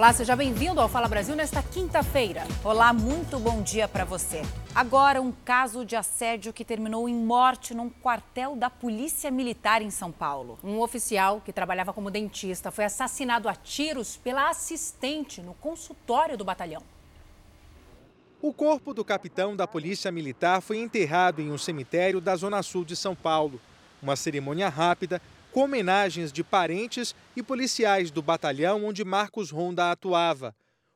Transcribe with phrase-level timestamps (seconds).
[0.00, 2.44] Olá, seja bem-vindo ao Fala Brasil nesta quinta-feira.
[2.64, 4.40] Olá, muito bom dia para você.
[4.74, 9.90] Agora, um caso de assédio que terminou em morte num quartel da Polícia Militar em
[9.90, 10.58] São Paulo.
[10.64, 16.46] Um oficial que trabalhava como dentista foi assassinado a tiros pela assistente no consultório do
[16.46, 16.82] batalhão.
[18.40, 22.86] O corpo do capitão da Polícia Militar foi enterrado em um cemitério da Zona Sul
[22.86, 23.60] de São Paulo.
[24.02, 25.20] Uma cerimônia rápida
[25.52, 30.54] com homenagens de parentes e policiais do batalhão onde Marcos Ronda atuava.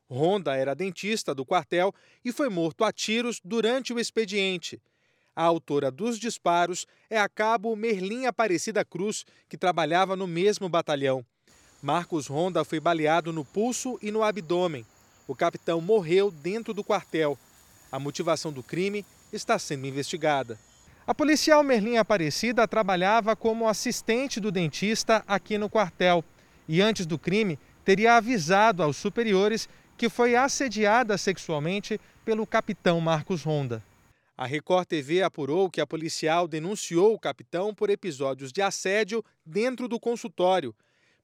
[0.09, 4.81] Ronda era dentista do quartel e foi morto a tiros durante o expediente.
[5.35, 11.25] A autora dos disparos é a cabo Merlim Aparecida Cruz, que trabalhava no mesmo batalhão.
[11.81, 14.85] Marcos Ronda foi baleado no pulso e no abdômen.
[15.27, 17.37] O capitão morreu dentro do quartel.
[17.91, 20.57] A motivação do crime está sendo investigada.
[21.07, 26.25] A policial Merlin Aparecida trabalhava como assistente do dentista aqui no quartel
[26.67, 33.43] e antes do crime teria avisado aos superiores que foi assediada sexualmente pelo capitão Marcos
[33.43, 33.83] Ronda.
[34.35, 39.87] A Record TV apurou que a policial denunciou o capitão por episódios de assédio dentro
[39.87, 40.73] do consultório.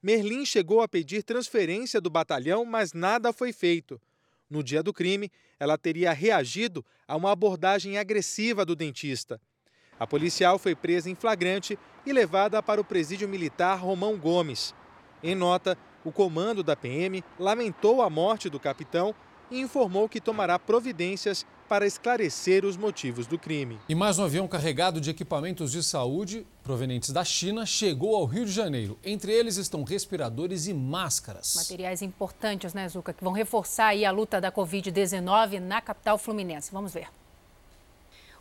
[0.02, 4.00] Merlin chegou a pedir transferência do batalhão, mas nada foi feito.
[4.48, 9.42] No dia do crime, ela teria reagido a uma abordagem agressiva do dentista.
[10.02, 14.74] A policial foi presa em flagrante e levada para o presídio militar Romão Gomes.
[15.22, 19.14] Em nota, o comando da PM lamentou a morte do capitão
[19.52, 23.78] e informou que tomará providências para esclarecer os motivos do crime.
[23.88, 28.46] E mais um avião carregado de equipamentos de saúde provenientes da China chegou ao Rio
[28.46, 28.98] de Janeiro.
[29.04, 31.54] Entre eles estão respiradores e máscaras.
[31.58, 36.72] Materiais importantes, né, Zuca, que vão reforçar a luta da Covid-19 na capital fluminense.
[36.72, 37.08] Vamos ver.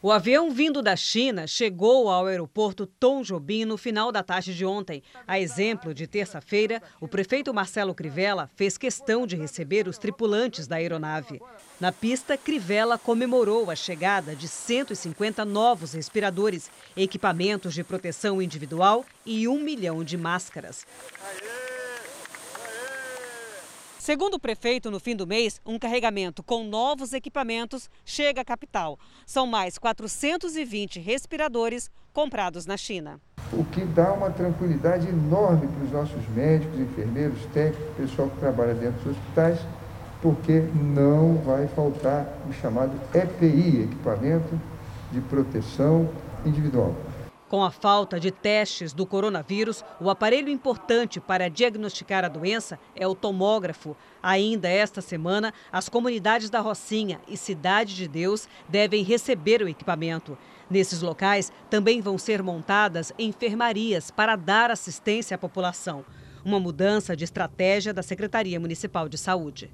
[0.02, 4.64] O avião vindo da China chegou ao aeroporto Tom Jobim no final da tarde de
[4.64, 5.02] ontem.
[5.28, 10.76] A exemplo de terça-feira, o prefeito Marcelo Crivella fez questão de receber os tripulantes da
[10.76, 11.38] aeronave.
[11.78, 19.46] Na pista, Crivella comemorou a chegada de 150 novos respiradores, equipamentos de proteção individual e
[19.46, 20.86] um milhão de máscaras.
[24.00, 28.98] Segundo o prefeito, no fim do mês, um carregamento com novos equipamentos chega à capital.
[29.26, 33.20] São mais 420 respiradores comprados na China.
[33.52, 38.72] O que dá uma tranquilidade enorme para os nossos médicos, enfermeiros, técnicos, pessoal que trabalha
[38.72, 39.58] dentro dos hospitais,
[40.22, 44.58] porque não vai faltar o chamado EPI, equipamento
[45.12, 46.08] de proteção
[46.46, 46.96] individual.
[47.50, 53.08] Com a falta de testes do coronavírus, o aparelho importante para diagnosticar a doença é
[53.08, 53.96] o tomógrafo.
[54.22, 60.38] Ainda esta semana, as comunidades da Rocinha e Cidade de Deus devem receber o equipamento.
[60.70, 66.04] Nesses locais também vão ser montadas enfermarias para dar assistência à população.
[66.44, 69.68] Uma mudança de estratégia da Secretaria Municipal de Saúde.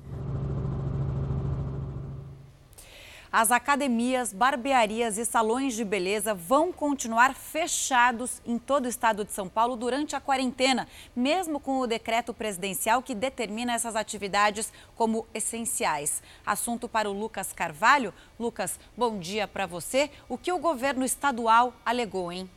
[3.39, 9.33] As academias, barbearias e salões de beleza vão continuar fechados em todo o estado de
[9.33, 15.27] São Paulo durante a quarentena, mesmo com o decreto presidencial que determina essas atividades como
[15.35, 16.23] essenciais.
[16.47, 18.15] Assunto para o Lucas Carvalho.
[18.41, 20.11] Lucas, bom dia para você.
[20.31, 22.49] O que o governo estadual alegou, hein?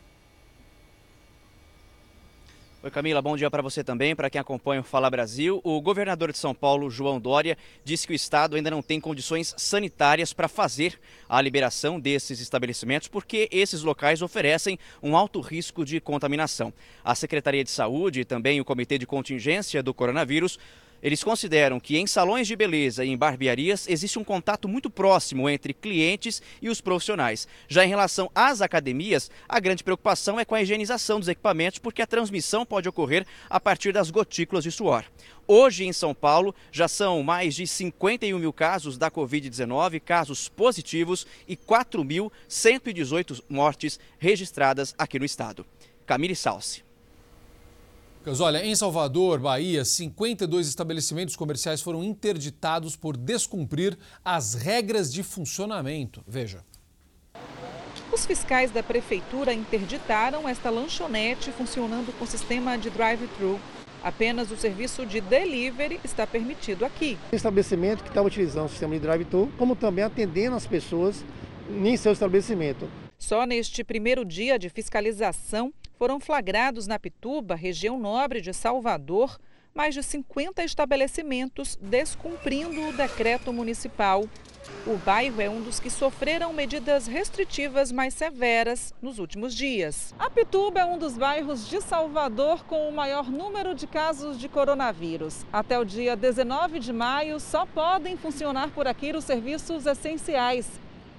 [2.82, 5.60] Oi Camila, bom dia para você também, para quem acompanha o Fala Brasil.
[5.66, 9.54] O governador de São Paulo, João Dória, disse que o estado ainda não tem condições
[9.58, 10.98] sanitárias para fazer
[11.28, 16.74] a liberação desses estabelecimentos, porque esses locais oferecem um alto risco de contaminação.
[17.04, 20.58] A Secretaria de Saúde e também o Comitê de Contingência do Coronavírus
[21.02, 25.50] eles consideram que em salões de beleza e em barbearias existe um contato muito próximo
[25.50, 27.48] entre clientes e os profissionais.
[27.68, 32.02] Já em relação às academias, a grande preocupação é com a higienização dos equipamentos, porque
[32.02, 35.06] a transmissão pode ocorrer a partir das gotículas de suor.
[35.48, 41.26] Hoje em São Paulo já são mais de 51 mil casos da Covid-19, casos positivos
[41.48, 45.66] e 4.118 mortes registradas aqui no estado.
[46.06, 46.89] Camille Salsi.
[48.20, 55.24] Lucas, olha, em Salvador, Bahia, 52 estabelecimentos comerciais foram interditados por descumprir as regras de
[55.24, 56.22] funcionamento.
[56.28, 56.66] Veja.
[58.12, 63.58] Os fiscais da prefeitura interditaram esta lanchonete funcionando com sistema de drive-thru.
[64.04, 67.18] Apenas o serviço de delivery está permitido aqui.
[67.32, 71.24] Estabelecimento que está utilizando o sistema de drive-thru, como também atendendo as pessoas
[71.70, 72.90] em seu estabelecimento.
[73.18, 79.38] Só neste primeiro dia de fiscalização, foram flagrados na Pituba, região nobre de Salvador,
[79.76, 84.24] mais de 50 estabelecimentos descumprindo o decreto municipal.
[84.88, 90.16] O bairro é um dos que sofreram medidas restritivas mais severas nos últimos dias.
[90.18, 94.48] A Pituba é um dos bairros de Salvador com o maior número de casos de
[94.48, 95.46] coronavírus.
[95.52, 100.66] Até o dia 19 de maio, só podem funcionar por aqui os serviços essenciais.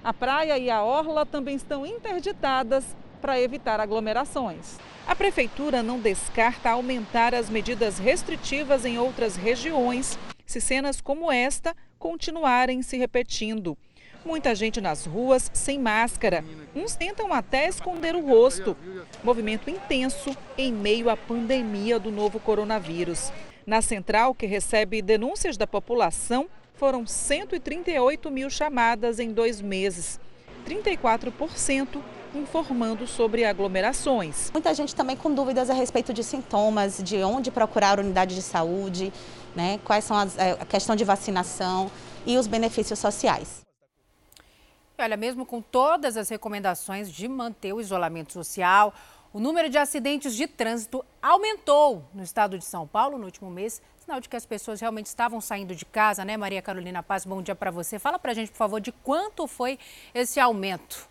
[0.03, 4.77] A praia e a orla também estão interditadas para evitar aglomerações.
[5.07, 11.75] A prefeitura não descarta aumentar as medidas restritivas em outras regiões se cenas como esta
[11.97, 13.77] continuarem se repetindo.
[14.25, 16.43] Muita gente nas ruas sem máscara.
[16.75, 18.75] Uns tentam até esconder o rosto.
[19.23, 23.31] Movimento intenso em meio à pandemia do novo coronavírus.
[23.65, 30.19] Na central, que recebe denúncias da população, foram 138 mil chamadas em dois meses.
[30.67, 32.01] 34%
[32.33, 34.49] informando sobre aglomerações.
[34.51, 39.11] Muita gente também com dúvidas a respeito de sintomas, de onde procurar unidade de saúde,
[39.55, 41.91] né, quais são as, é, a questão de vacinação
[42.25, 43.61] e os benefícios sociais.
[44.97, 48.93] Olha, mesmo com todas as recomendações de manter o isolamento social,
[49.33, 53.81] o número de acidentes de trânsito aumentou no estado de São Paulo no último mês,
[53.97, 56.37] sinal de que as pessoas realmente estavam saindo de casa, né?
[56.37, 57.97] Maria Carolina Paz, bom dia para você.
[57.97, 59.79] Fala para a gente, por favor, de quanto foi
[60.13, 61.09] esse aumento.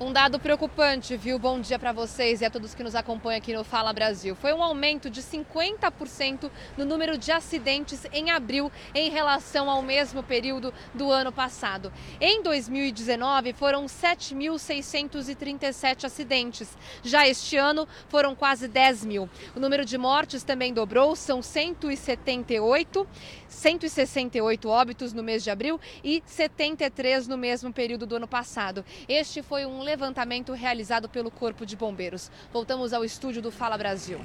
[0.00, 1.38] Um dado preocupante, viu?
[1.38, 4.34] Bom dia para vocês e a todos que nos acompanham aqui no Fala Brasil.
[4.34, 10.20] Foi um aumento de 50% no número de acidentes em abril em relação ao mesmo
[10.20, 11.92] período do ano passado.
[12.20, 16.76] Em 2019, foram 7.637 acidentes.
[17.04, 19.30] Já este ano, foram quase 10 mil.
[19.54, 23.06] O número de mortes também dobrou, são 178.
[23.46, 28.84] 168 óbitos no mês de abril e 73 no mesmo período do ano passado.
[29.08, 32.30] Este foi um levantamento realizado pelo Corpo de Bombeiros.
[32.52, 34.18] Voltamos ao estúdio do Fala Brasil.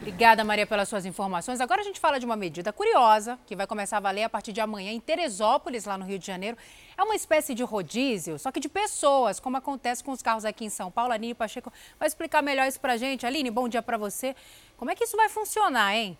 [0.00, 1.60] Obrigada, Maria, pelas suas informações.
[1.60, 4.52] Agora a gente fala de uma medida curiosa que vai começar a valer a partir
[4.52, 6.56] de amanhã em Teresópolis, lá no Rio de Janeiro.
[6.96, 10.64] É uma espécie de rodízio, só que de pessoas, como acontece com os carros aqui
[10.64, 11.12] em São Paulo.
[11.12, 13.26] Aline Pacheco vai explicar melhor isso pra gente.
[13.26, 14.34] Aline, bom dia para você.
[14.76, 16.16] Como é que isso vai funcionar, hein?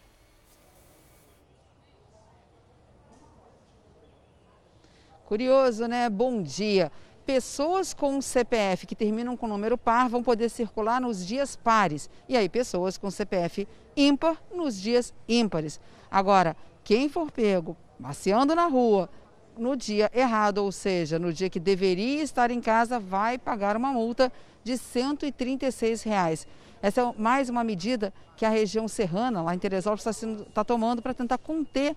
[5.24, 6.08] Curioso, né?
[6.08, 6.92] Bom dia.
[7.28, 12.08] Pessoas com CPF que terminam com número par vão poder circular nos dias pares.
[12.26, 15.78] E aí, pessoas com CPF ímpar nos dias ímpares.
[16.10, 19.10] Agora, quem for pego passeando na rua
[19.58, 23.92] no dia errado, ou seja, no dia que deveria estar em casa, vai pagar uma
[23.92, 24.32] multa
[24.64, 26.46] de 136 reais.
[26.80, 31.02] Essa é mais uma medida que a região serrana, lá em Teresópolis, está, está tomando
[31.02, 31.94] para tentar conter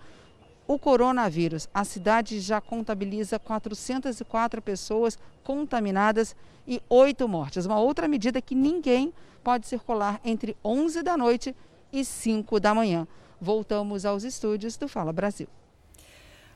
[0.73, 1.67] o coronavírus.
[1.73, 6.33] A cidade já contabiliza 404 pessoas contaminadas
[6.65, 7.65] e oito mortes.
[7.65, 9.13] Uma outra medida que ninguém
[9.43, 11.53] pode circular entre 11 da noite
[11.91, 13.05] e 5 da manhã.
[13.39, 15.47] Voltamos aos estúdios do Fala Brasil.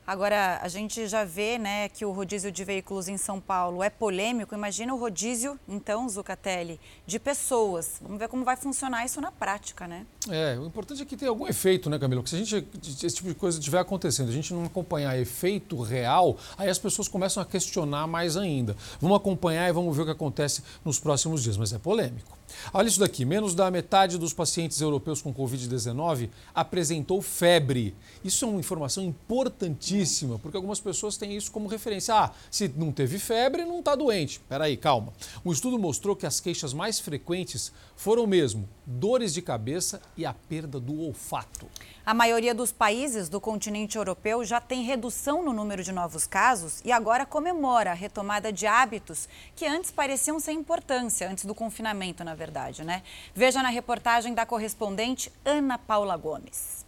[0.06, 3.90] Agora, a gente já vê né, que o rodízio de veículos em São Paulo é
[3.90, 4.54] polêmico.
[4.54, 7.96] Imagina o rodízio, então, Zucatelli, de pessoas.
[8.00, 10.06] Vamos ver como vai funcionar isso na prática, né?
[10.30, 12.22] É, o importante é que tenha algum efeito, né, Camila?
[12.22, 12.68] Porque se a gente,
[13.04, 17.08] esse tipo de coisa estiver acontecendo, a gente não acompanhar efeito real, aí as pessoas
[17.08, 18.76] começam a questionar mais ainda.
[19.00, 22.38] Vamos acompanhar e vamos ver o que acontece nos próximos dias, mas é polêmico.
[22.72, 27.94] Olha isso daqui: menos da metade dos pacientes europeus com Covid-19 apresentou febre.
[28.24, 32.14] Isso é uma informação importantíssima, porque algumas pessoas têm isso como referência.
[32.14, 34.40] Ah, se não teve febre, não está doente.
[34.48, 35.12] Peraí, calma.
[35.44, 40.32] Um estudo mostrou que as queixas mais frequentes foram mesmo dores de cabeça e a
[40.32, 41.66] perda do olfato.
[42.04, 46.80] A maioria dos países do continente europeu já tem redução no número de novos casos
[46.84, 52.22] e agora comemora a retomada de hábitos que antes pareciam sem importância, antes do confinamento,
[52.22, 53.02] na verdade, né?
[53.34, 56.86] Veja na reportagem da correspondente Ana Paula Gomes.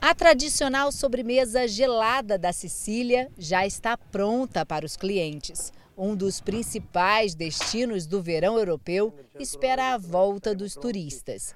[0.00, 5.72] A tradicional sobremesa gelada da Sicília já está pronta para os clientes.
[5.96, 11.52] Um dos principais destinos do verão europeu espera a volta dos turistas.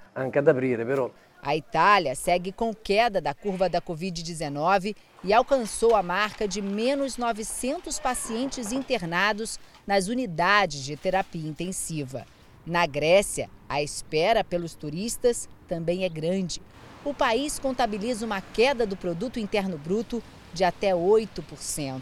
[1.45, 7.17] A Itália segue com queda da curva da Covid-19 e alcançou a marca de menos
[7.17, 12.27] 900 pacientes internados nas unidades de terapia intensiva.
[12.65, 16.62] Na Grécia, a espera pelos turistas também é grande.
[17.05, 20.23] O país contabiliza uma queda do produto interno bruto
[20.55, 22.01] de até 8%.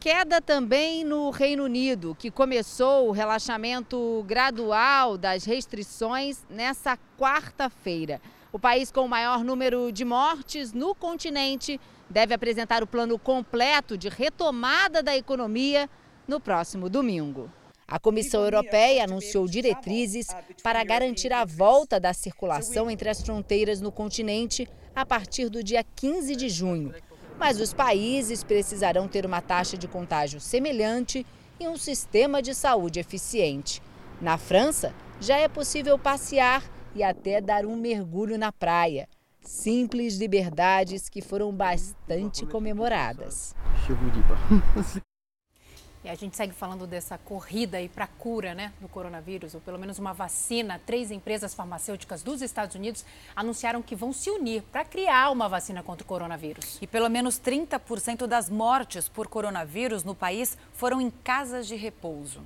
[0.00, 8.20] Queda também no Reino Unido, que começou o relaxamento gradual das restrições nessa quarta-feira.
[8.52, 11.80] O país com o maior número de mortes no continente
[12.10, 15.88] deve apresentar o plano completo de retomada da economia
[16.26, 17.50] no próximo domingo.
[17.86, 20.28] A Comissão Europeia anunciou diretrizes
[20.62, 24.66] para garantir a volta da circulação entre as fronteiras no continente
[24.96, 26.94] a partir do dia 15 de junho.
[27.38, 31.26] Mas os países precisarão ter uma taxa de contágio semelhante
[31.60, 33.82] e um sistema de saúde eficiente.
[34.20, 36.62] Na França, já é possível passear
[36.94, 39.08] e até dar um mergulho na praia.
[39.40, 43.54] Simples liberdades que foram bastante comemoradas.
[46.04, 49.60] E a gente segue falando dessa corrida aí para a cura né, do coronavírus, ou
[49.62, 50.78] pelo menos uma vacina.
[50.84, 55.82] Três empresas farmacêuticas dos Estados Unidos anunciaram que vão se unir para criar uma vacina
[55.82, 56.78] contra o coronavírus.
[56.82, 62.42] E pelo menos 30% das mortes por coronavírus no país foram em casas de repouso.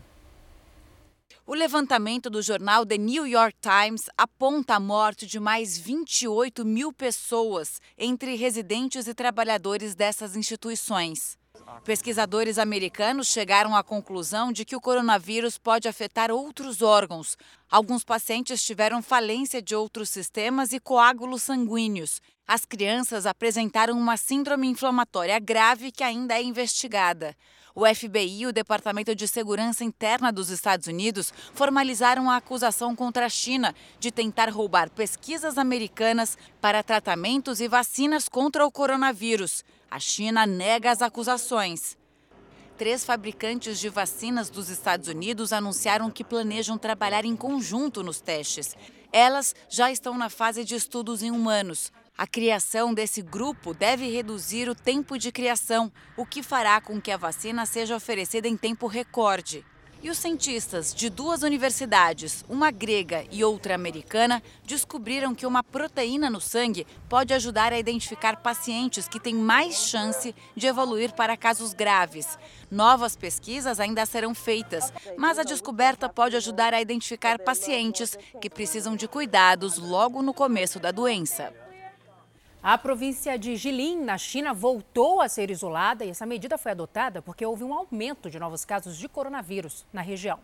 [1.44, 6.92] O levantamento do jornal The New York Times aponta a morte de mais 28 mil
[6.92, 11.38] pessoas, entre residentes e trabalhadores dessas instituições.
[11.84, 17.36] Pesquisadores americanos chegaram à conclusão de que o coronavírus pode afetar outros órgãos.
[17.70, 22.20] Alguns pacientes tiveram falência de outros sistemas e coágulos sanguíneos.
[22.46, 27.36] As crianças apresentaram uma síndrome inflamatória grave que ainda é investigada.
[27.74, 33.26] O FBI e o Departamento de Segurança Interna dos Estados Unidos formalizaram a acusação contra
[33.26, 39.64] a China de tentar roubar pesquisas americanas para tratamentos e vacinas contra o coronavírus.
[39.90, 41.96] A China nega as acusações.
[42.76, 48.76] Três fabricantes de vacinas dos Estados Unidos anunciaram que planejam trabalhar em conjunto nos testes.
[49.12, 51.90] Elas já estão na fase de estudos em humanos.
[52.18, 57.12] A criação desse grupo deve reduzir o tempo de criação, o que fará com que
[57.12, 59.64] a vacina seja oferecida em tempo recorde.
[60.02, 66.28] E os cientistas de duas universidades, uma grega e outra americana, descobriram que uma proteína
[66.28, 71.72] no sangue pode ajudar a identificar pacientes que têm mais chance de evoluir para casos
[71.72, 72.36] graves.
[72.68, 78.96] Novas pesquisas ainda serão feitas, mas a descoberta pode ajudar a identificar pacientes que precisam
[78.96, 81.67] de cuidados logo no começo da doença.
[82.62, 87.22] A província de Jilin, na China, voltou a ser isolada e essa medida foi adotada
[87.22, 90.40] porque houve um aumento de novos casos de coronavírus na região.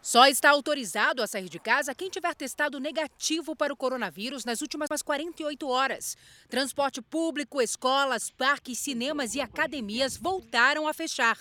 [0.00, 4.60] Só está autorizado a sair de casa quem tiver testado negativo para o coronavírus nas
[4.60, 6.16] últimas 48 horas.
[6.48, 11.38] Transporte público, escolas, parques, cinemas e academias voltaram a fechar.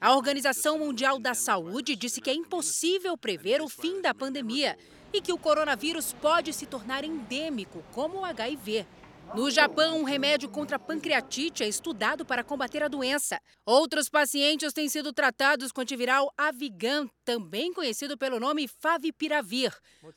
[0.00, 4.76] A Organização Mundial da Saúde disse que é impossível prever o fim da pandemia
[5.12, 8.86] e que o coronavírus pode se tornar endêmico, como o HIV.
[9.34, 13.40] No Japão, um remédio contra pancreatite é estudado para combater a doença.
[13.64, 19.72] Outros pacientes têm sido tratados com antiviral Avigan, também conhecido pelo nome Favipiravir.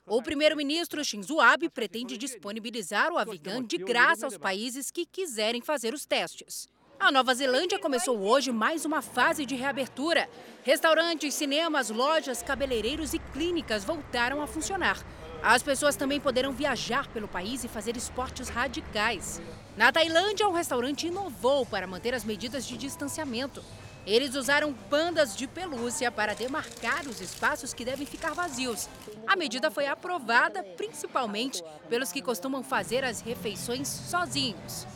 [0.07, 5.93] O primeiro-ministro Shinzo Abe pretende disponibilizar o Avigan de graça aos países que quiserem fazer
[5.93, 6.67] os testes.
[7.03, 10.29] A Nova Zelândia começou hoje mais uma fase de reabertura.
[10.63, 14.97] Restaurantes, cinemas, lojas, cabeleireiros e clínicas voltaram a funcionar.
[15.43, 19.41] As pessoas também poderão viajar pelo país e fazer esportes radicais.
[19.75, 23.61] Na Tailândia, um restaurante inovou para manter as medidas de distanciamento.
[24.07, 28.87] Eles usaram pandas de pelúcia para demarcar os espaços que devem ficar vazios.
[29.27, 34.87] A medida foi aprovada principalmente pelos que costumam fazer as refeições sozinhos.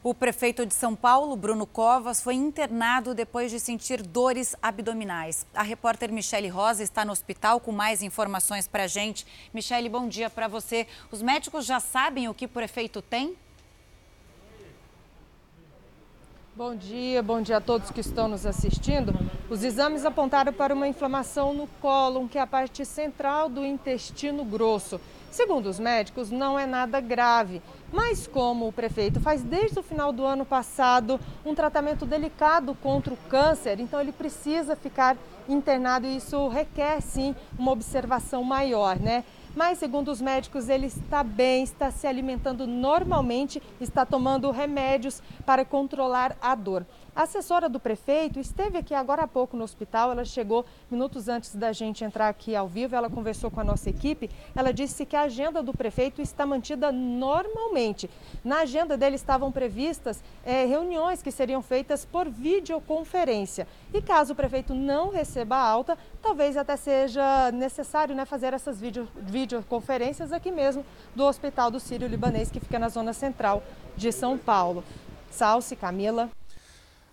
[0.00, 5.44] O prefeito de São Paulo, Bruno Covas, foi internado depois de sentir dores abdominais.
[5.52, 9.26] A repórter Michele Rosa está no hospital com mais informações para a gente.
[9.52, 10.86] Michele, bom dia para você.
[11.10, 13.36] Os médicos já sabem o que o prefeito tem?
[16.54, 19.12] Bom dia, bom dia a todos que estão nos assistindo.
[19.50, 24.44] Os exames apontaram para uma inflamação no cólon, que é a parte central do intestino
[24.44, 25.00] grosso.
[25.30, 30.12] Segundo os médicos, não é nada grave, mas como o prefeito faz desde o final
[30.12, 35.16] do ano passado um tratamento delicado contra o câncer, então ele precisa ficar
[35.48, 39.24] internado e isso requer sim uma observação maior, né?
[39.56, 45.64] Mas, segundo os médicos, ele está bem, está se alimentando normalmente, está tomando remédios para
[45.64, 46.86] controlar a dor.
[47.18, 51.52] A assessora do prefeito esteve aqui agora há pouco no hospital, ela chegou minutos antes
[51.52, 55.16] da gente entrar aqui ao vivo, ela conversou com a nossa equipe, ela disse que
[55.16, 58.08] a agenda do prefeito está mantida normalmente.
[58.44, 63.66] Na agenda dele estavam previstas é, reuniões que seriam feitas por videoconferência.
[63.92, 69.08] E caso o prefeito não receba alta, talvez até seja necessário né, fazer essas video,
[69.16, 73.60] videoconferências aqui mesmo do Hospital do Sírio-Libanês, que fica na zona central
[73.96, 74.84] de São Paulo.
[75.32, 76.30] Salce, Camila.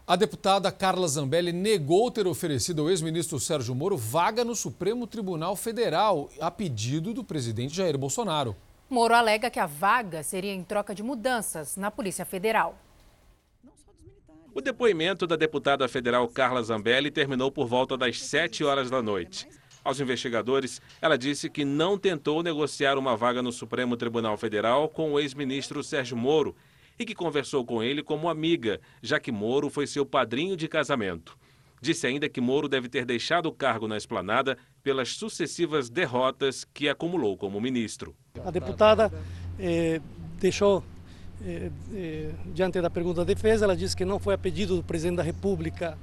[0.08, 5.56] A deputada Carla Zambelli negou ter oferecido ao ex-ministro Sérgio Moro vaga no Supremo Tribunal
[5.56, 8.56] Federal, a pedido do presidente Jair Bolsonaro.
[8.88, 12.78] Moro alega que a vaga seria em troca de mudanças na Polícia Federal.
[14.54, 19.48] O depoimento da deputada federal Carla Zambelli terminou por volta das 7 horas da noite.
[19.84, 25.14] Aos investigadores, ela disse que não tentou negociar uma vaga no Supremo Tribunal Federal com
[25.14, 26.56] o ex-ministro Sérgio Moro
[26.98, 31.38] e que conversou com ele como amiga, já que Moro foi seu padrinho de casamento.
[31.82, 36.90] Disse ainda que Moro deve ter deixado o cargo na esplanada pelas sucessivas derrotas que
[36.90, 38.16] acumulou como ministro.
[38.44, 39.12] A deputada
[39.60, 40.02] eh,
[40.40, 40.84] deixou,
[41.46, 44.84] eh, eh, diante da pergunta da defesa, ela disse que não foi a pedido do
[44.84, 45.98] presidente da República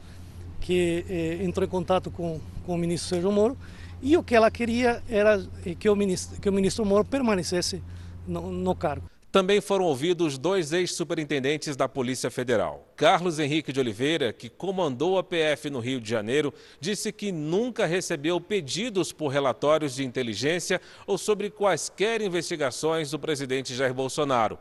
[0.60, 3.56] que eh, entrou em contato com, com o ministro Sérgio Moro
[4.00, 5.44] e o que ela queria era
[5.78, 7.82] que o ministro, que o ministro Moro permanecesse
[8.26, 9.11] no, no cargo.
[9.32, 12.92] Também foram ouvidos dois ex-superintendentes da Polícia Federal.
[12.94, 17.86] Carlos Henrique de Oliveira, que comandou a PF no Rio de Janeiro, disse que nunca
[17.86, 24.58] recebeu pedidos por relatórios de inteligência ou sobre quaisquer investigações do presidente Jair Bolsonaro.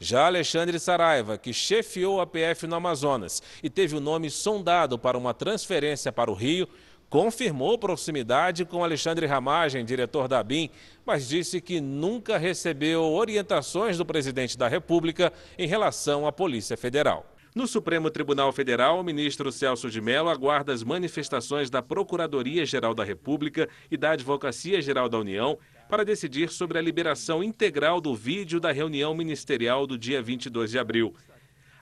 [0.00, 5.18] Já Alexandre Saraiva, que chefiou a PF no Amazonas e teve o nome sondado para
[5.18, 6.66] uma transferência para o Rio,
[7.08, 10.70] confirmou proximidade com Alexandre Ramagem, diretor da BIM,
[11.04, 17.26] mas disse que nunca recebeu orientações do presidente da República em relação à Polícia Federal.
[17.56, 23.02] No Supremo Tribunal Federal, o ministro Celso de Mello aguarda as manifestações da Procuradoria-Geral da
[23.02, 25.56] República e da Advocacia-Geral da União
[25.88, 30.78] para decidir sobre a liberação integral do vídeo da reunião ministerial do dia 22 de
[30.78, 31.14] abril.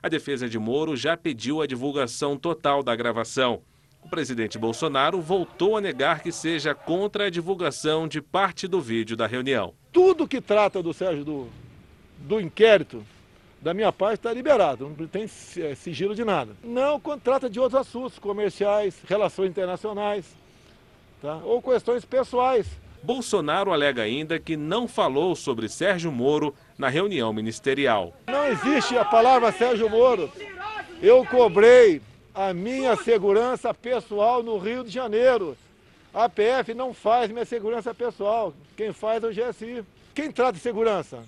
[0.01, 3.61] A defesa de Moro já pediu a divulgação total da gravação.
[4.05, 9.17] O presidente Bolsonaro voltou a negar que seja contra a divulgação de parte do vídeo
[9.17, 9.73] da reunião.
[9.91, 11.47] Tudo que trata do Sérgio do,
[12.19, 13.03] do inquérito,
[13.59, 16.55] da minha parte, está liberado, não tem é, sigilo de nada.
[16.63, 20.37] Não quando trata de outros assuntos comerciais, relações internacionais,
[21.19, 21.37] tá?
[21.43, 22.67] ou questões pessoais.
[23.01, 28.13] Bolsonaro alega ainda que não falou sobre Sérgio Moro na reunião ministerial.
[28.27, 30.31] Não existe a palavra Sérgio Moro.
[31.01, 32.03] Eu cobrei
[32.35, 35.57] a minha segurança pessoal no Rio de Janeiro.
[36.13, 38.53] A PF não faz minha segurança pessoal.
[38.75, 39.85] Quem faz é o GSI.
[40.13, 41.23] Quem trata de segurança?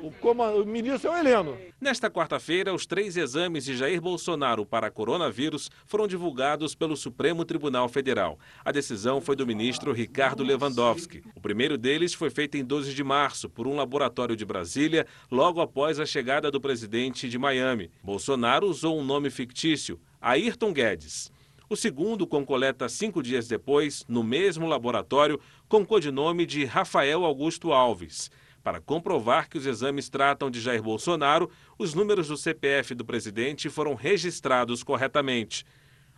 [0.00, 1.56] O, o ministro é o Heleno.
[1.80, 7.88] Nesta quarta-feira, os três exames de Jair Bolsonaro para coronavírus foram divulgados pelo Supremo Tribunal
[7.88, 8.38] Federal.
[8.64, 11.22] A decisão foi do ministro Ricardo Lewandowski.
[11.34, 15.60] O primeiro deles foi feito em 12 de março por um laboratório de Brasília, logo
[15.60, 17.90] após a chegada do presidente de Miami.
[18.02, 21.30] Bolsonaro usou um nome fictício, Ayrton Guedes.
[21.70, 27.72] O segundo, com coleta cinco dias depois, no mesmo laboratório, com codinome de Rafael Augusto
[27.72, 28.28] Alves.
[28.60, 33.70] Para comprovar que os exames tratam de Jair Bolsonaro, os números do CPF do presidente
[33.70, 35.64] foram registrados corretamente.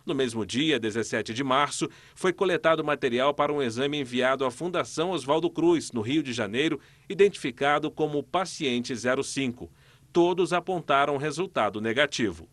[0.03, 5.11] No mesmo dia, 17 de março, foi coletado material para um exame enviado à Fundação
[5.11, 9.69] Oswaldo Cruz, no Rio de Janeiro, identificado como paciente 05.
[10.11, 12.49] Todos apontaram resultado negativo.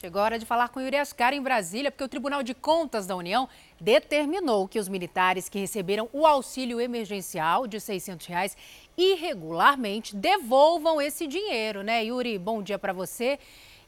[0.00, 3.06] Chegou a hora de falar com Yuri Ascar em Brasília, porque o Tribunal de Contas
[3.06, 3.46] da União
[3.78, 8.56] determinou que os militares que receberam o auxílio emergencial de 600 reais
[8.96, 12.02] irregularmente devolvam esse dinheiro, né?
[12.02, 13.38] Yuri, bom dia para você.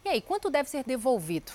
[0.05, 1.51] E aí, quanto deve ser devolvido?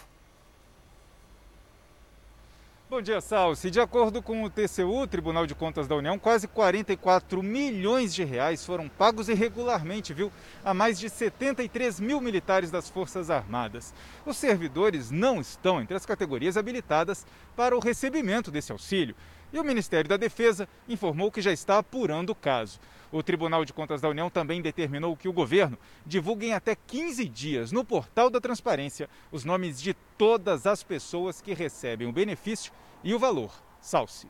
[2.89, 3.69] Bom dia, Salsi.
[3.69, 8.65] De acordo com o TCU, Tribunal de Contas da União, quase 44 milhões de reais
[8.65, 10.32] foram pagos irregularmente, viu,
[10.63, 13.93] a mais de 73 mil militares das Forças Armadas.
[14.26, 19.17] Os servidores não estão entre as categorias habilitadas para o recebimento desse auxílio.
[19.52, 22.80] E o Ministério da Defesa informou que já está apurando o caso.
[23.12, 27.26] O Tribunal de Contas da União também determinou que o governo divulgue em até 15
[27.30, 32.74] dias no portal da transparência os nomes de todas as pessoas que recebem o benefício
[33.04, 33.52] e o valor.
[33.80, 34.28] Salce.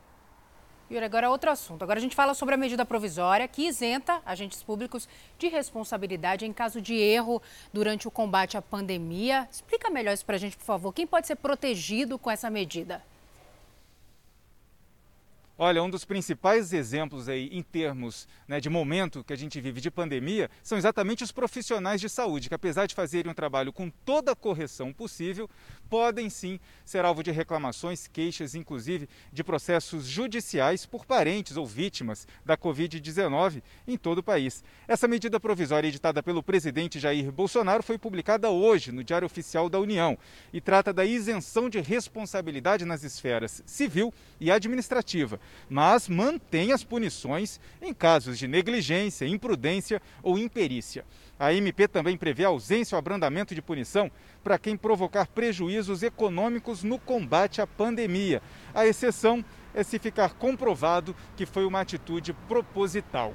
[0.90, 1.82] Yuri, agora outro assunto.
[1.82, 6.52] Agora a gente fala sobre a medida provisória que isenta agentes públicos de responsabilidade em
[6.52, 9.46] caso de erro durante o combate à pandemia.
[9.50, 10.92] Explica melhor isso para a gente, por favor.
[10.92, 13.02] Quem pode ser protegido com essa medida?
[15.60, 19.80] Olha, um dos principais exemplos aí em termos né, de momento que a gente vive
[19.80, 23.90] de pandemia são exatamente os profissionais de saúde, que apesar de fazerem um trabalho com
[23.90, 25.50] toda a correção possível,
[25.90, 32.24] podem sim ser alvo de reclamações, queixas, inclusive de processos judiciais por parentes ou vítimas
[32.44, 34.62] da Covid-19 em todo o país.
[34.86, 39.80] Essa medida provisória editada pelo presidente Jair Bolsonaro foi publicada hoje no Diário Oficial da
[39.80, 40.16] União
[40.52, 47.60] e trata da isenção de responsabilidade nas esferas civil e administrativa mas mantém as punições
[47.80, 51.04] em casos de negligência, imprudência ou imperícia.
[51.38, 54.10] A MP também prevê ausência ou abrandamento de punição
[54.42, 58.42] para quem provocar prejuízos econômicos no combate à pandemia.
[58.74, 63.34] A exceção é se ficar comprovado que foi uma atitude proposital.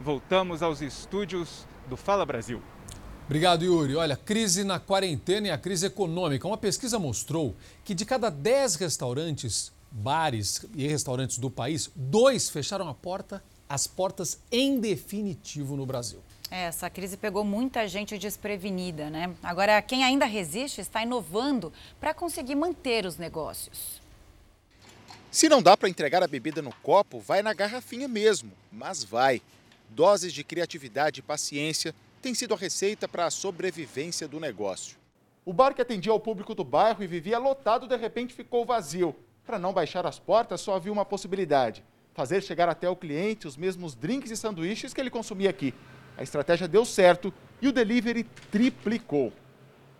[0.00, 2.62] Voltamos aos estúdios do Fala Brasil.
[3.24, 3.94] Obrigado, Yuri.
[3.94, 6.46] Olha, crise na quarentena e a crise econômica.
[6.46, 12.88] Uma pesquisa mostrou que de cada 10 restaurantes, bares e restaurantes do país, dois fecharam
[12.88, 16.20] a porta, as portas em definitivo no Brasil.
[16.50, 19.34] É, essa crise pegou muita gente desprevenida, né?
[19.42, 24.00] Agora, quem ainda resiste está inovando para conseguir manter os negócios.
[25.30, 29.42] Se não dá para entregar a bebida no copo, vai na garrafinha mesmo, mas vai.
[29.90, 34.96] Doses de criatividade e paciência tem sido a receita para a sobrevivência do negócio.
[35.44, 39.14] O bar que atendia ao público do bairro e vivia lotado de repente ficou vazio.
[39.48, 41.82] Para não baixar as portas, só havia uma possibilidade:
[42.12, 45.72] fazer chegar até o cliente os mesmos drinks e sanduíches que ele consumia aqui.
[46.18, 47.32] A estratégia deu certo
[47.62, 49.32] e o delivery triplicou.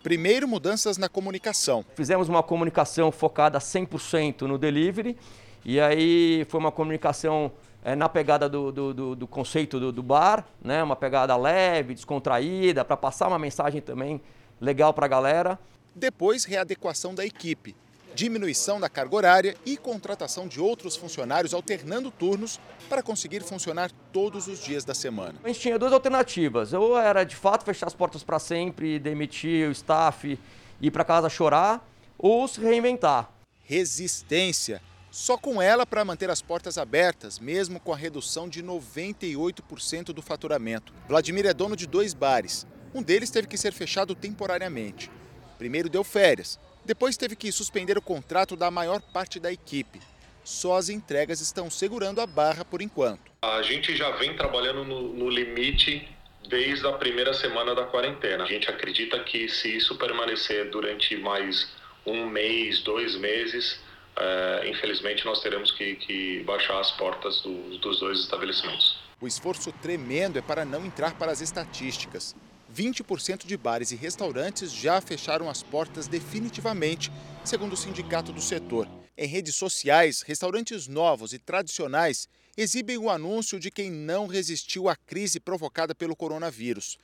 [0.03, 1.83] Primeiro, mudanças na comunicação.
[1.95, 5.17] Fizemos uma comunicação focada 100% no delivery
[5.65, 7.51] e aí foi uma comunicação
[7.83, 10.83] é, na pegada do, do, do, do conceito do, do, bar, né?
[10.83, 14.21] uma pegada leve, descontraída, para passar uma mensagem também
[14.61, 15.59] legal para a galera.
[15.95, 17.75] Depois, readequação da equipe,
[18.19, 24.45] diminuição da carga horária e contratação de outros funcionários alternando turnos para conseguir funcionar todos
[24.49, 25.39] os dias da semana.
[25.41, 29.69] A gente tinha duas alternativas, ou era de fato fechar as portas para sempre, demitir
[29.69, 30.37] o staff,
[30.81, 31.81] ir para casa chorar,
[32.17, 33.31] ou se reinventar.
[33.63, 40.07] Resistência só com ela para manter as portas abertas, mesmo com a redução de 98%
[40.07, 40.91] do faturamento.
[41.07, 42.67] Vladimir é dono de dois bares.
[42.93, 45.09] Um deles teve que ser fechado temporariamente.
[45.57, 50.01] Primeiro deu férias, depois teve que suspender o contrato da maior parte da equipe.
[50.43, 53.31] Só as entregas estão segurando a barra por enquanto.
[53.43, 56.09] A gente já vem trabalhando no, no limite
[56.47, 58.43] desde a primeira semana da quarentena.
[58.43, 61.71] A gente acredita que se isso permanecer durante mais
[62.07, 63.79] um mês, dois meses,
[64.17, 68.97] é, infelizmente nós teremos que, que baixar as portas do, dos dois estabelecimentos.
[69.21, 72.35] O esforço tremendo é para não entrar para as estatísticas.
[72.73, 77.11] 20% de bares e restaurantes já fecharam as portas definitivamente,
[77.43, 78.87] segundo o sindicato do setor.
[79.17, 84.95] Em redes sociais, restaurantes novos e tradicionais exibem o anúncio de quem não resistiu à
[84.95, 86.97] crise provocada pelo coronavírus.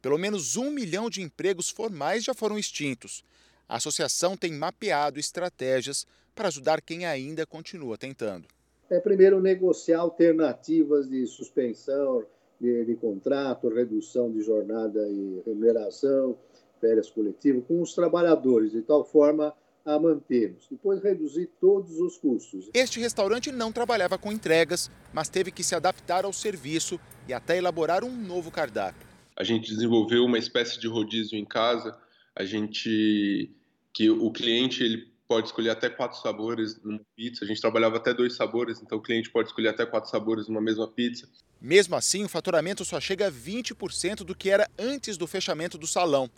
[0.00, 3.24] Pelo menos um milhão de empregos formais já foram extintos.
[3.68, 8.48] A associação tem mapeado estratégias para ajudar quem ainda continua tentando.
[8.90, 12.26] É primeiro negociar alternativas de suspensão
[12.62, 16.38] de, de contrato, redução de jornada e remuneração,
[16.80, 19.52] férias coletivas, com os trabalhadores, de tal forma
[19.84, 20.68] a mantê-los.
[20.70, 22.70] Depois reduzir todos os custos.
[22.72, 27.58] Este restaurante não trabalhava com entregas, mas teve que se adaptar ao serviço e até
[27.58, 29.08] elaborar um novo cardápio.
[29.36, 31.98] A gente desenvolveu uma espécie de rodízio em casa.
[32.36, 33.50] A gente
[33.92, 37.42] que o cliente ele pode escolher até quatro sabores numa pizza.
[37.42, 40.60] A gente trabalhava até dois sabores, então o cliente pode escolher até quatro sabores numa
[40.60, 41.26] mesma pizza.
[41.58, 45.86] Mesmo assim, o faturamento só chega a 20% do que era antes do fechamento do
[45.86, 46.28] salão.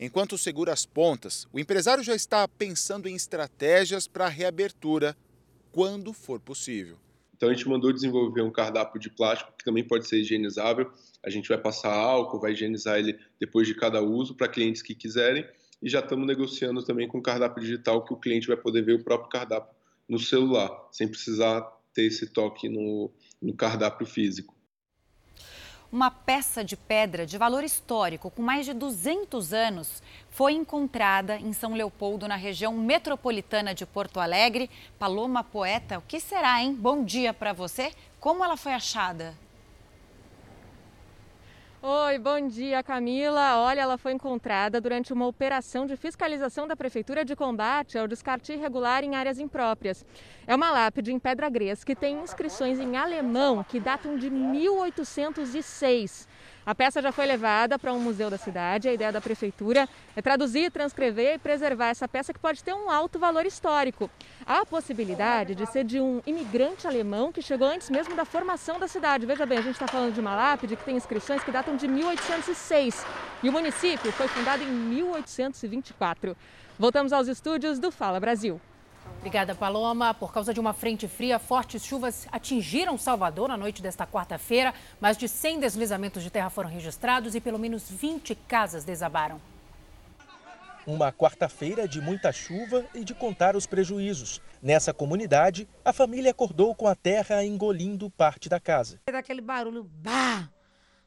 [0.00, 5.16] Enquanto segura as pontas, o empresário já está pensando em estratégias para a reabertura
[5.70, 6.96] quando for possível.
[7.36, 10.90] Então a gente mandou desenvolver um cardápio de plástico que também pode ser higienizável.
[11.24, 14.96] A gente vai passar álcool, vai higienizar ele depois de cada uso para clientes que
[14.96, 15.46] quiserem
[15.82, 19.02] e já estamos negociando também com cardápio digital que o cliente vai poder ver o
[19.02, 19.74] próprio cardápio
[20.08, 24.54] no celular, sem precisar ter esse toque no, no cardápio físico.
[25.90, 31.52] Uma peça de pedra de valor histórico com mais de 200 anos foi encontrada em
[31.52, 34.70] São Leopoldo, na região metropolitana de Porto Alegre.
[34.98, 36.74] Paloma Poeta, o que será, hein?
[36.74, 37.92] Bom dia para você.
[38.18, 39.36] Como ela foi achada?
[41.84, 43.58] Oi, bom dia, Camila.
[43.58, 48.52] Olha, ela foi encontrada durante uma operação de fiscalização da Prefeitura de combate ao descarte
[48.52, 50.06] irregular em áreas impróprias.
[50.46, 56.28] É uma lápide em pedra gres que tem inscrições em alemão que datam de 1806.
[56.64, 58.88] A peça já foi levada para um museu da cidade.
[58.88, 62.88] A ideia da prefeitura é traduzir, transcrever e preservar essa peça que pode ter um
[62.88, 64.08] alto valor histórico.
[64.46, 68.78] Há a possibilidade de ser de um imigrante alemão que chegou antes mesmo da formação
[68.78, 69.26] da cidade.
[69.26, 71.88] Veja bem, a gente está falando de uma lápide que tem inscrições que datam de
[71.88, 73.04] 1806
[73.42, 76.36] e o município foi fundado em 1824.
[76.78, 78.60] Voltamos aos estúdios do Fala Brasil.
[79.18, 80.12] Obrigada, Paloma.
[80.12, 84.74] Por causa de uma frente fria, fortes chuvas atingiram Salvador na noite desta quarta-feira.
[85.00, 89.40] Mais de 100 deslizamentos de terra foram registrados e pelo menos 20 casas desabaram.
[90.84, 94.40] Uma quarta-feira de muita chuva e de contar os prejuízos.
[94.60, 99.00] Nessa comunidade, a família acordou com a terra engolindo parte da casa.
[99.06, 100.48] Daquele barulho, bah!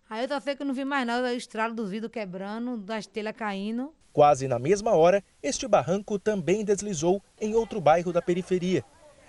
[0.09, 3.35] Aí eu tô que não vi mais nada, o estralo do vidro quebrando, das telhas
[3.35, 3.93] caindo.
[4.15, 8.81] Quase na mesma hora, este barranco também deslizou em outro bairro da periferia.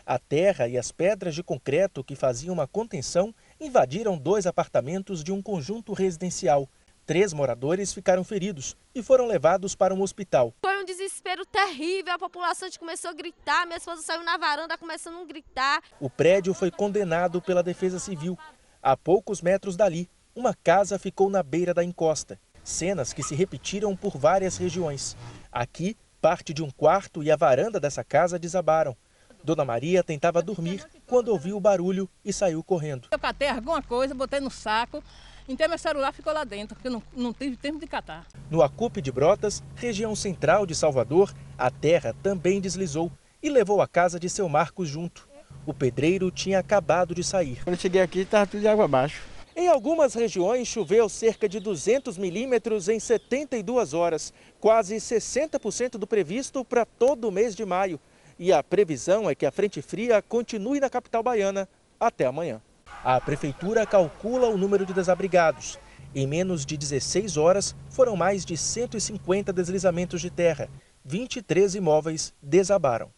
[0.07, 5.33] A terra e as pedras de concreto que faziam uma contenção invadiram dois apartamentos de
[5.33, 6.69] um conjunto residencial.
[7.05, 10.55] Três moradores ficaram feridos e foram levados para um hospital.
[10.65, 15.21] Foi um desespero terrível, a população começou a gritar, minha esposa saiu na varanda começando
[15.21, 15.83] a gritar.
[15.99, 18.39] O prédio foi condenado pela Defesa Civil.
[18.81, 22.39] A poucos metros dali, uma casa ficou na beira da encosta.
[22.67, 25.17] Cenas que se repetiram por várias regiões.
[25.53, 28.97] Aqui, parte de um quarto e a varanda dessa casa desabaram.
[29.45, 33.07] Dona Maria tentava dormir quando ouviu o barulho e saiu correndo.
[33.13, 35.01] Eu catei alguma coisa, botei no saco,
[35.49, 38.27] então meu celular ficou lá dentro, porque não, não tive tempo de catar.
[38.51, 43.87] No Acupe de Brotas, região central de Salvador, a terra também deslizou e levou a
[43.87, 45.29] casa de seu Marcos junto.
[45.65, 47.63] O pedreiro tinha acabado de sair.
[47.63, 49.36] Quando eu cheguei aqui, estava tudo de água abaixo.
[49.59, 56.63] Em algumas regiões, choveu cerca de 200 milímetros em 72 horas, quase 60% do previsto
[56.63, 57.99] para todo o mês de maio.
[58.39, 61.67] E a previsão é que a frente fria continue na capital baiana
[61.99, 62.61] até amanhã.
[63.03, 65.79] A prefeitura calcula o número de desabrigados.
[66.15, 70.69] Em menos de 16 horas, foram mais de 150 deslizamentos de terra.
[71.03, 73.11] 23 imóveis desabaram.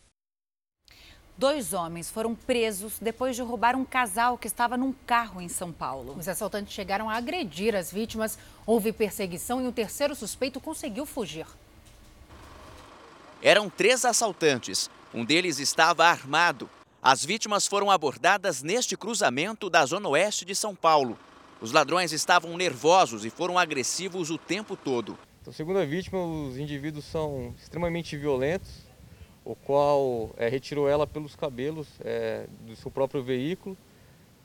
[1.39, 5.71] Dois homens foram presos depois de roubar um casal que estava num carro em São
[5.71, 6.17] Paulo.
[6.19, 11.47] Os assaltantes chegaram a agredir as vítimas, houve perseguição e o terceiro suspeito conseguiu fugir.
[13.41, 14.91] Eram três assaltantes.
[15.15, 16.69] Um deles estava armado.
[17.01, 21.17] As vítimas foram abordadas neste cruzamento da Zona Oeste de São Paulo.
[21.61, 25.17] Os ladrões estavam nervosos e foram agressivos o tempo todo.
[25.41, 28.88] Então, segundo a vítima, os indivíduos são extremamente violentos,
[29.49, 33.79] o qual é, retirou ela pelos cabelos é, do seu próprio veículo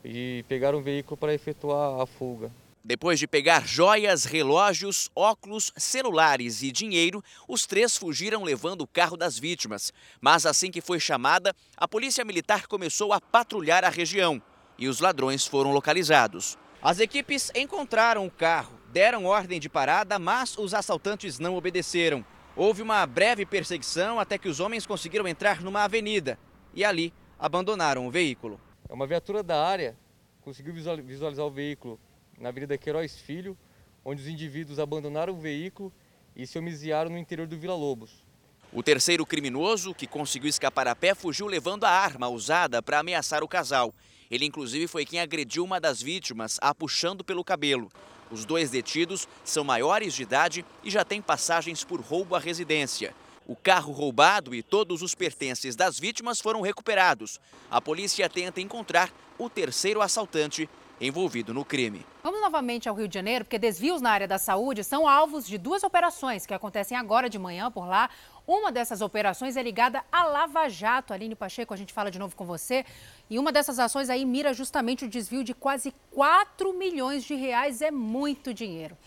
[0.01, 2.49] e pegaram o veículo para efetuar a fuga.
[2.81, 9.17] Depois de pegar joias, relógios, óculos, celulares e dinheiro, os três fugiram levando o carro
[9.17, 9.91] das vítimas.
[10.21, 14.41] Mas assim que foi chamada, a polícia militar começou a patrulhar a região
[14.77, 16.57] e os ladrões foram localizados.
[16.81, 22.25] As equipes encontraram o carro, deram ordem de parada, mas os assaltantes não obedeceram.
[22.55, 26.37] Houve uma breve perseguição até que os homens conseguiram entrar numa avenida
[26.73, 28.61] e ali abandonaram o veículo.
[28.87, 29.97] É uma viatura da área
[30.43, 31.99] conseguiu visualizar o veículo
[32.37, 33.57] na Avenida Queiroz Filho,
[34.03, 35.91] onde os indivíduos abandonaram o veículo
[36.35, 38.23] e se homiziaram no interior do Vila Lobos.
[38.71, 43.43] O terceiro criminoso, que conseguiu escapar a pé, fugiu levando a arma usada para ameaçar
[43.43, 43.93] o casal.
[44.29, 47.89] Ele, inclusive, foi quem agrediu uma das vítimas, a puxando pelo cabelo.
[48.33, 53.13] Os dois detidos são maiores de idade e já têm passagens por roubo à residência.
[53.45, 57.39] O carro roubado e todos os pertences das vítimas foram recuperados.
[57.69, 60.67] A polícia tenta encontrar o terceiro assaltante
[61.05, 62.05] envolvido no crime.
[62.23, 65.57] Vamos novamente ao Rio de Janeiro, porque desvios na área da saúde são alvos de
[65.57, 68.09] duas operações que acontecem agora de manhã por lá.
[68.47, 71.13] Uma dessas operações é ligada à Lava Jato.
[71.13, 72.85] Aline Pacheco, a gente fala de novo com você.
[73.29, 77.81] E uma dessas ações aí mira justamente o desvio de quase 4 milhões de reais.
[77.81, 78.97] É muito dinheiro.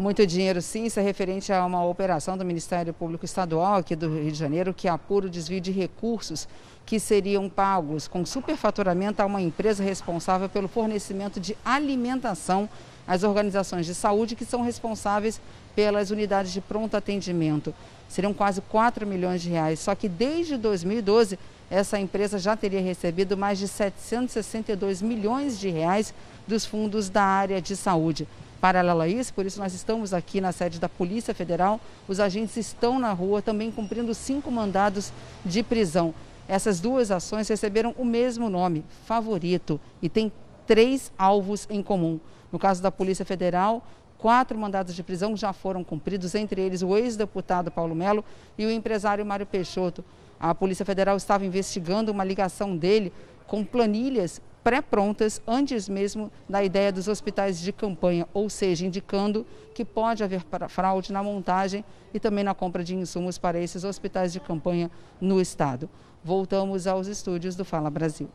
[0.00, 0.86] Muito dinheiro, sim.
[0.86, 4.72] Isso é referente a uma operação do Ministério Público Estadual aqui do Rio de Janeiro
[4.72, 6.48] que apura o desvio de recursos
[6.86, 12.66] que seriam pagos com superfaturamento a uma empresa responsável pelo fornecimento de alimentação
[13.06, 15.38] às organizações de saúde que são responsáveis
[15.76, 17.74] pelas unidades de pronto atendimento.
[18.08, 19.80] Seriam quase 4 milhões de reais.
[19.80, 21.38] Só que desde 2012,
[21.70, 26.12] essa empresa já teria recebido mais de 762 milhões de reais
[26.46, 28.26] dos fundos da área de saúde.
[28.60, 31.80] Paralelo a isso, por isso nós estamos aqui na sede da Polícia Federal.
[32.08, 35.12] Os agentes estão na rua também cumprindo cinco mandados
[35.44, 36.12] de prisão.
[36.46, 40.32] Essas duas ações receberam o mesmo nome, favorito, e tem
[40.66, 42.18] três alvos em comum.
[42.52, 43.86] No caso da Polícia Federal,
[44.18, 48.24] quatro mandados de prisão já foram cumpridos, entre eles o ex-deputado Paulo Melo
[48.58, 50.04] e o empresário Mário Peixoto.
[50.40, 53.12] A Polícia Federal estava investigando uma ligação dele
[53.46, 59.84] com planilhas pré-prontas antes mesmo da ideia dos hospitais de campanha, ou seja, indicando que
[59.84, 64.40] pode haver fraude na montagem e também na compra de insumos para esses hospitais de
[64.40, 65.90] campanha no estado.
[66.24, 68.28] Voltamos aos estúdios do Fala Brasil.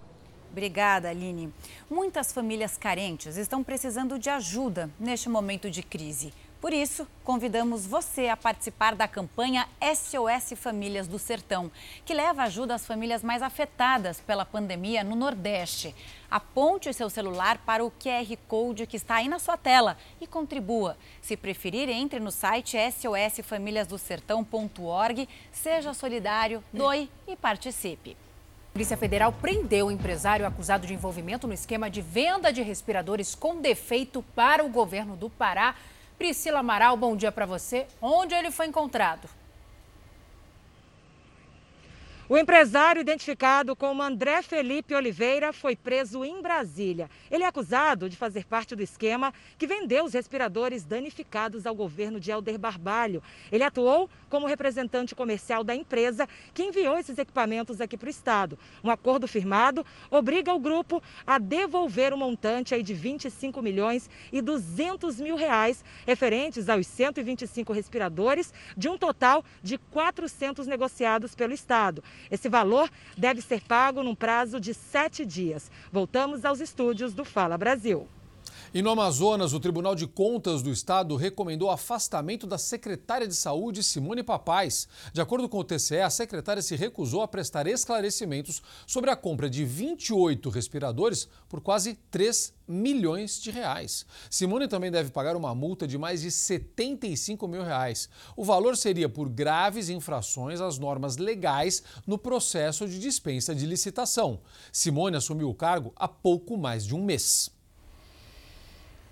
[0.51, 1.51] Obrigada, Aline.
[1.89, 6.31] Muitas famílias carentes estão precisando de ajuda neste momento de crise.
[6.65, 11.71] Por isso, convidamos você a participar da campanha SOS Famílias do Sertão,
[12.03, 15.93] que leva ajuda às famílias mais afetadas pela pandemia no Nordeste.
[16.27, 20.25] Aponte o seu celular para o QR Code que está aí na sua tela e
[20.25, 20.97] contribua.
[21.21, 28.17] Se preferir, entre no site sosfamiliasdosertão.org, seja solidário, doe e participe.
[28.69, 33.35] A Polícia Federal prendeu o empresário acusado de envolvimento no esquema de venda de respiradores
[33.35, 35.75] com defeito para o governo do Pará.
[36.17, 37.87] Priscila Amaral, bom dia para você.
[38.01, 39.27] Onde ele foi encontrado?
[42.27, 47.07] O empresário identificado como André Felipe Oliveira foi preso em Brasília.
[47.29, 52.19] Ele é acusado de fazer parte do esquema que vendeu os respiradores danificados ao governo
[52.19, 53.21] de Helder Barbalho.
[53.51, 58.57] Ele atuou como representante comercial da empresa que enviou esses equipamentos aqui para o estado.
[58.83, 64.09] Um acordo firmado obriga o grupo a devolver o um montante aí de 25 milhões
[64.33, 71.53] e 200 mil reais referentes aos 125 respiradores de um total de 400 negociados pelo
[71.53, 72.03] estado.
[72.29, 75.71] Esse valor deve ser pago num prazo de sete dias.
[75.91, 78.07] Voltamos aos estúdios do Fala Brasil.
[78.75, 83.33] E no Amazonas, o Tribunal de Contas do Estado recomendou o afastamento da secretária de
[83.33, 84.85] Saúde, Simone Papais.
[85.13, 89.49] De acordo com o TCE, a secretária se recusou a prestar esclarecimentos sobre a compra
[89.49, 94.05] de 28 respiradores por quase 3 milhões de reais.
[94.29, 98.09] Simone também deve pagar uma multa de mais de 75 mil reais.
[98.35, 104.41] O valor seria por graves infrações às normas legais no processo de dispensa de licitação.
[104.69, 107.54] Simone assumiu o cargo há pouco mais de um mês.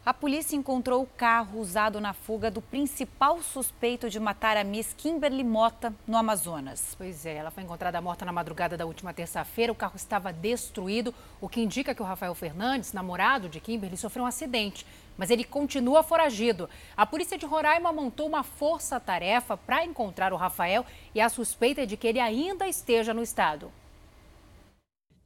[0.05, 4.93] A polícia encontrou o carro usado na fuga do principal suspeito de matar a Miss
[4.97, 6.93] Kimberly Mota no Amazonas.
[6.97, 9.71] Pois é, ela foi encontrada morta na madrugada da última terça-feira.
[9.71, 14.25] O carro estava destruído, o que indica que o Rafael Fernandes, namorado de Kimberly, sofreu
[14.25, 14.85] um acidente.
[15.17, 16.69] Mas ele continua foragido.
[16.97, 20.85] A polícia de Roraima montou uma força-tarefa para encontrar o Rafael
[21.15, 23.71] e a suspeita é de que ele ainda esteja no estado.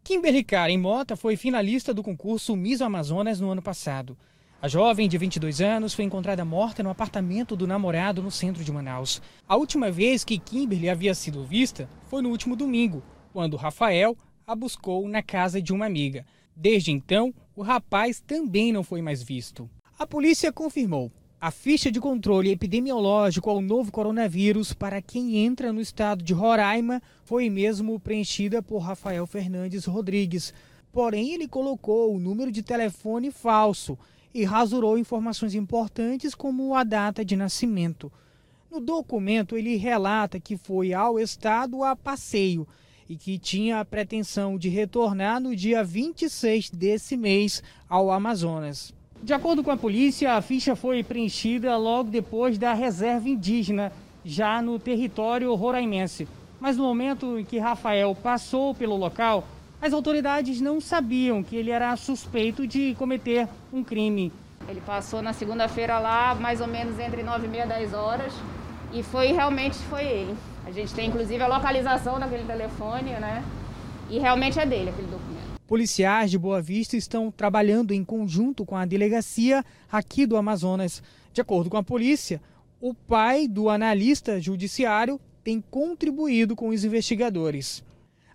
[0.03, 4.15] Kimberly Karen Mota foi finalista do concurso Miss Amazonas no ano passado.
[4.59, 8.71] A jovem de 22 anos foi encontrada morta no apartamento do namorado no centro de
[8.71, 9.21] Manaus.
[9.47, 14.17] A última vez que Kimberly havia sido vista foi no último domingo, quando Rafael
[14.47, 16.25] a buscou na casa de uma amiga.
[16.55, 19.69] Desde então, o rapaz também não foi mais visto.
[19.99, 21.11] A polícia confirmou.
[21.39, 26.99] A ficha de controle epidemiológico ao novo coronavírus para quem entra no estado de Roraima
[27.25, 30.51] foi mesmo preenchida por Rafael Fernandes Rodrigues.
[30.91, 33.95] Porém, ele colocou o número de telefone falso
[34.37, 38.11] e rasurou informações importantes como a data de nascimento.
[38.69, 42.67] No documento, ele relata que foi ao estado a passeio
[43.09, 48.93] e que tinha a pretensão de retornar no dia 26 desse mês ao Amazonas.
[49.23, 53.91] De acordo com a polícia, a ficha foi preenchida logo depois da reserva indígena,
[54.23, 56.27] já no território roraimense.
[56.59, 59.47] Mas no momento em que Rafael passou pelo local,
[59.81, 64.31] as autoridades não sabiam que ele era suspeito de cometer um crime.
[64.67, 68.33] Ele passou na segunda-feira lá, mais ou menos entre 9 e meia e 10 horas,
[68.91, 70.35] e foi realmente foi ele.
[70.65, 73.43] A gente tem inclusive a localização daquele telefone, né?
[74.09, 75.37] E realmente é dele aquele documento.
[75.67, 81.03] Policiais de Boa Vista estão trabalhando em conjunto com a delegacia aqui do Amazonas.
[81.31, 82.41] De acordo com a polícia,
[82.81, 87.83] o pai do analista judiciário tem contribuído com os investigadores.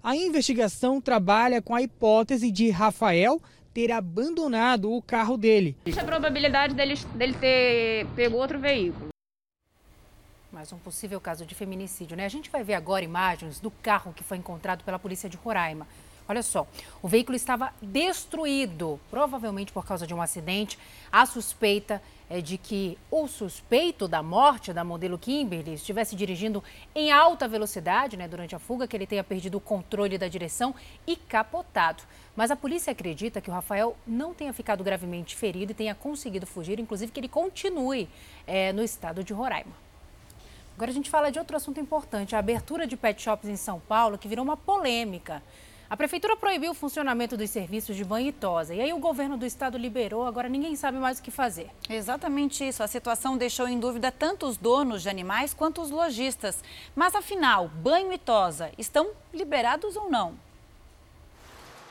[0.05, 3.41] A investigação trabalha com a hipótese de Rafael
[3.73, 5.77] ter abandonado o carro dele.
[5.87, 9.11] Existe a probabilidade dele, dele ter pego outro veículo.
[10.51, 12.25] Mais um possível caso de feminicídio, né?
[12.25, 15.87] A gente vai ver agora imagens do carro que foi encontrado pela polícia de Roraima.
[16.29, 16.67] Olha só,
[17.03, 20.79] o veículo estava destruído, provavelmente por causa de um acidente.
[21.11, 26.63] A suspeita é de que o suspeito da morte da modelo Kimberly estivesse dirigindo
[26.95, 30.75] em alta velocidade né, durante a fuga, que ele tenha perdido o controle da direção
[31.07, 32.03] e capotado.
[32.35, 36.47] Mas a polícia acredita que o Rafael não tenha ficado gravemente ferido e tenha conseguido
[36.47, 38.09] fugir, inclusive que ele continue
[38.47, 39.73] é, no estado de Roraima.
[40.75, 43.79] Agora a gente fala de outro assunto importante, a abertura de pet shops em São
[43.79, 45.43] Paulo, que virou uma polêmica.
[45.93, 48.75] A prefeitura proibiu o funcionamento dos serviços de banho e tosa.
[48.75, 51.69] E aí o governo do estado liberou, agora ninguém sabe mais o que fazer.
[51.87, 52.83] Exatamente isso.
[52.83, 56.65] A situação deixou em dúvida tanto os donos de animais quanto os lojistas.
[56.97, 60.33] Mas afinal, banho e tosa estão liberados ou não?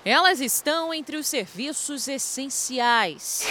[0.03, 3.45] Elas estão entre os serviços essenciais.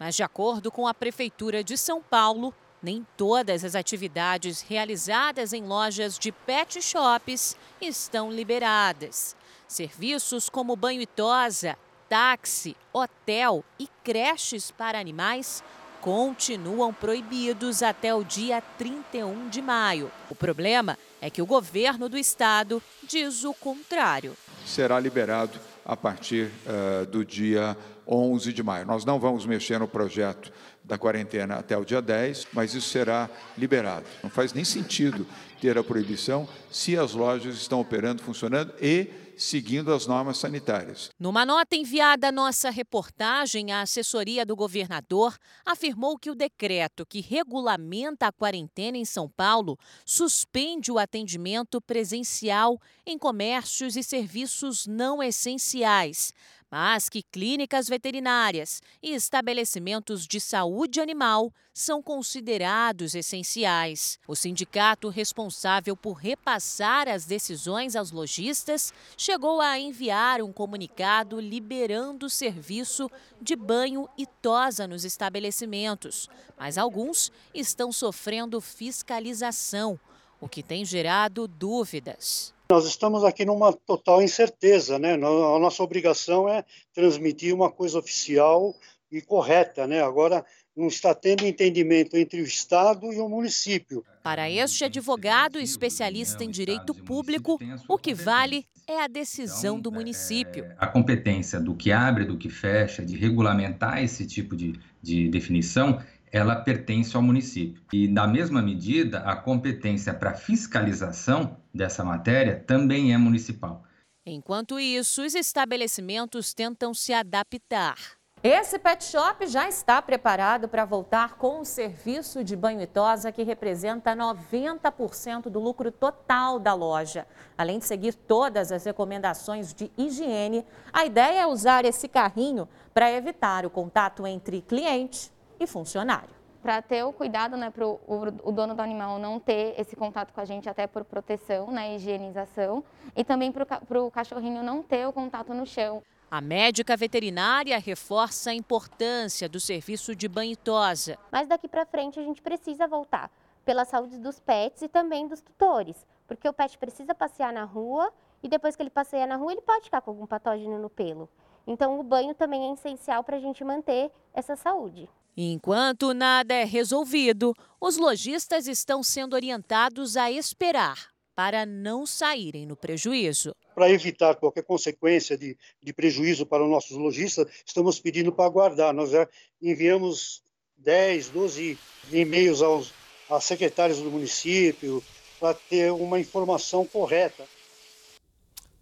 [0.00, 2.54] Mas, de acordo com a Prefeitura de São Paulo,
[2.84, 9.34] nem todas as atividades realizadas em lojas de pet shops estão liberadas.
[9.66, 15.64] Serviços como banho e tosa, táxi, hotel e creches para animais
[16.02, 20.12] continuam proibidos até o dia 31 de maio.
[20.28, 24.36] O problema é que o governo do estado diz o contrário.
[24.66, 27.74] Será liberado a partir uh, do dia
[28.06, 28.84] 11 de maio.
[28.84, 30.52] Nós não vamos mexer no projeto
[30.84, 34.06] da quarentena até o dia 10, mas isso será liberado.
[34.22, 35.26] Não faz nem sentido
[35.60, 41.10] ter a proibição se as lojas estão operando, funcionando e seguindo as normas sanitárias.
[41.18, 47.20] Numa nota enviada à nossa reportagem, a assessoria do governador afirmou que o decreto que
[47.20, 55.22] regulamenta a quarentena em São Paulo suspende o atendimento presencial em comércios e serviços não
[55.22, 56.32] essenciais,
[56.76, 64.18] mas que clínicas veterinárias e estabelecimentos de saúde animal são considerados essenciais.
[64.26, 72.26] O sindicato responsável por repassar as decisões aos lojistas chegou a enviar um comunicado liberando
[72.26, 73.08] o serviço
[73.40, 79.96] de banho e tosa nos estabelecimentos, mas alguns estão sofrendo fiscalização,
[80.40, 82.52] o que tem gerado dúvidas.
[82.70, 85.14] Nós estamos aqui numa total incerteza, né?
[85.14, 88.74] A nossa obrigação é transmitir uma coisa oficial
[89.12, 90.02] e correta, né?
[90.02, 90.44] Agora
[90.74, 94.04] não está tendo entendimento entre o Estado e o município.
[94.22, 100.66] Para este advogado especialista em direito público, o que vale é a decisão do município.
[100.78, 106.02] A competência do que abre, do que fecha, de regulamentar esse tipo de, de definição
[106.34, 107.80] ela pertence ao município.
[107.92, 113.84] E, na mesma medida, a competência para fiscalização dessa matéria também é municipal.
[114.26, 117.94] Enquanto isso, os estabelecimentos tentam se adaptar.
[118.42, 123.30] Esse pet shop já está preparado para voltar com o serviço de banho e tosa,
[123.30, 127.28] que representa 90% do lucro total da loja.
[127.56, 133.10] Além de seguir todas as recomendações de higiene, a ideia é usar esse carrinho para
[133.12, 136.30] evitar o contato entre cliente e funcionário.
[136.62, 138.00] Para ter o cuidado, né, para o,
[138.42, 141.94] o dono do animal não ter esse contato com a gente, até por proteção, né,
[141.94, 142.82] higienização,
[143.14, 146.02] e também para o cachorrinho não ter o contato no chão.
[146.30, 151.18] A médica veterinária reforça a importância do serviço de banho e tosa.
[151.30, 153.30] Mas daqui para frente a gente precisa voltar
[153.64, 158.12] pela saúde dos pets e também dos tutores, porque o pet precisa passear na rua
[158.42, 161.28] e depois que ele passeia na rua ele pode ficar com algum patógeno no pelo.
[161.66, 165.08] Então o banho também é essencial para a gente manter essa saúde.
[165.36, 172.76] Enquanto nada é resolvido, os lojistas estão sendo orientados a esperar para não saírem no
[172.76, 173.54] prejuízo.
[173.74, 178.94] Para evitar qualquer consequência de, de prejuízo para os nossos lojistas, estamos pedindo para aguardar.
[178.94, 179.28] Nós já
[179.60, 180.42] enviamos
[180.76, 181.78] 10, 12
[182.12, 182.92] e-mails aos,
[183.28, 185.02] aos secretários do município
[185.40, 187.44] para ter uma informação correta.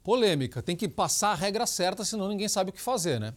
[0.02, 3.34] Polêmica, tem que passar a regra certa, senão ninguém sabe o que fazer, né?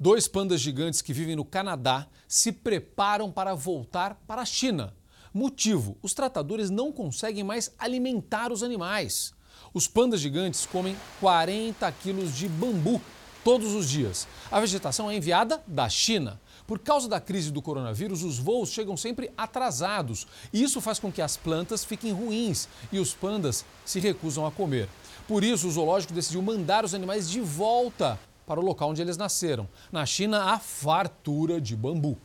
[0.00, 4.94] Dois pandas gigantes que vivem no Canadá se preparam para voltar para a China.
[5.32, 9.32] Motivo: os tratadores não conseguem mais alimentar os animais.
[9.72, 13.00] Os pandas gigantes comem 40 quilos de bambu
[13.44, 14.26] todos os dias.
[14.50, 16.40] A vegetação é enviada da China.
[16.66, 20.26] Por causa da crise do coronavírus, os voos chegam sempre atrasados.
[20.52, 24.88] Isso faz com que as plantas fiquem ruins e os pandas se recusam a comer.
[25.28, 29.18] Por isso, o zoológico decidiu mandar os animais de volta para o local onde eles
[29.18, 29.68] nasceram.
[29.92, 32.16] Na China, há fartura de bambu.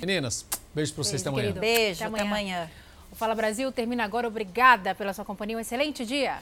[0.00, 0.44] Meninas,
[0.74, 1.60] beijo para vocês beijo, até amanhã.
[1.60, 2.70] Beijo, até até amanhã.
[3.12, 4.26] O Fala Brasil termina agora.
[4.26, 5.56] Obrigada pela sua companhia.
[5.56, 6.40] Um excelente dia.